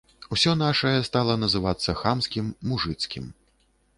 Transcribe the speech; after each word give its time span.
Усё 0.35 0.53
нашае 0.61 0.93
стала 1.09 1.35
называцца 1.43 1.95
хамскім, 2.01 2.45
мужыцкім. 2.71 3.29